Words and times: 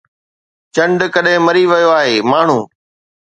چنڊ 0.75 0.99
ڪڏهن 1.13 1.41
مري 1.47 1.63
ويو 1.71 1.91
آهي، 1.99 2.15
ماڻهو؟ 2.31 2.59